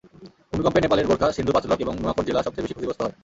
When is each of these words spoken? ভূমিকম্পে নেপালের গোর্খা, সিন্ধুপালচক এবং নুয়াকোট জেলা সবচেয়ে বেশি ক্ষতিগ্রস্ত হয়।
ভূমিকম্পে 0.51 0.79
নেপালের 0.83 1.05
গোর্খা, 1.09 1.27
সিন্ধুপালচক 1.35 1.79
এবং 1.85 1.93
নুয়াকোট 2.01 2.23
জেলা 2.27 2.45
সবচেয়ে 2.45 2.63
বেশি 2.65 2.73
ক্ষতিগ্রস্ত 2.75 3.01
হয়। 3.03 3.15